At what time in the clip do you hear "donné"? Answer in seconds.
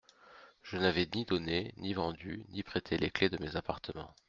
1.25-1.75